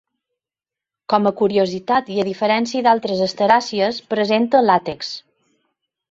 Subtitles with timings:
[1.13, 5.13] Com a curiositat i a diferència d'altres asteràcies, presenta làtex.